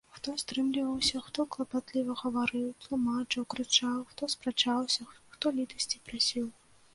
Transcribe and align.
Хто 0.13 0.31
стрымліваўся, 0.43 1.19
хто 1.25 1.39
клапатліва 1.55 2.15
гаварыў, 2.21 2.63
тлумачыў, 2.85 3.47
крычаў, 3.55 4.01
хто 4.13 4.31
спрачаўся, 4.37 5.07
хто 5.35 5.45
літасці 5.61 6.03
прасіў. 6.11 6.51